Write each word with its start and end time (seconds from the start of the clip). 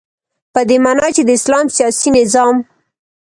په 0.53 0.61
دی 0.67 0.77
معنا 0.85 1.07
چی 1.15 1.21
د 1.25 1.29
اسلام 1.37 1.65
سیاسی 1.75 2.09
نظام 2.19 2.55